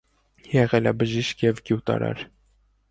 Եղել 0.53 0.91
է 0.93 0.95
բժիշկ 1.03 1.47
և 1.49 1.63
գյուտարար։ 1.71 2.27